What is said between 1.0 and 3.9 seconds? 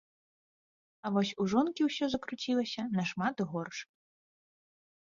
А вось у жонкі ўсё закруцілася нашмат горш.